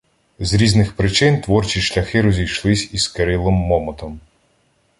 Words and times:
З 0.39 0.53
різних 0.53 0.95
причин 0.95 1.41
творчі 1.41 1.81
шляхи 1.81 2.21
розійшлись 2.21 2.93
із 2.93 3.07
Кирилом 3.07 3.53
Момотом. 3.53 4.19